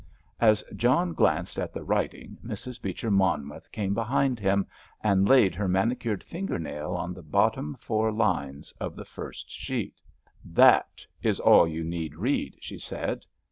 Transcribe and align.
As 0.39 0.63
John 0.75 1.13
glanced 1.13 1.59
at 1.59 1.75
the 1.75 1.83
writing 1.83 2.35
Mrs. 2.43 2.81
Beecher 2.81 3.11
Monmouth 3.11 3.71
came 3.71 3.93
behind 3.93 4.39
him, 4.39 4.65
and 5.03 5.29
laid 5.29 5.53
her 5.53 5.67
manicured 5.67 6.23
finger 6.23 6.57
nail 6.57 6.95
on 6.95 7.13
the 7.13 7.21
bottom 7.21 7.75
four 7.75 8.11
lines 8.11 8.71
of 8.81 8.95
the 8.95 9.05
first 9.05 9.51
sheet. 9.51 10.01
"That 10.43 11.05
is 11.21 11.39
all 11.39 11.67
you 11.67 11.83
need 11.83 12.15
read," 12.15 12.55
she 12.61 12.79
said. 12.79 13.27